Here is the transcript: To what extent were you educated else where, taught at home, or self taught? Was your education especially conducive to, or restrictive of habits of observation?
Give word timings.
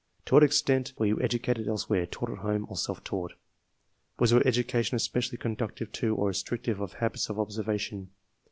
To 0.25 0.33
what 0.33 0.41
extent 0.41 0.93
were 0.97 1.05
you 1.05 1.21
educated 1.21 1.67
else 1.67 1.87
where, 1.87 2.07
taught 2.07 2.31
at 2.31 2.39
home, 2.39 2.65
or 2.67 2.75
self 2.75 3.03
taught? 3.03 3.33
Was 4.17 4.31
your 4.31 4.41
education 4.47 4.95
especially 4.95 5.37
conducive 5.37 5.91
to, 5.91 6.15
or 6.15 6.29
restrictive 6.29 6.81
of 6.81 6.93
habits 6.93 7.29
of 7.29 7.37
observation? 7.37 8.09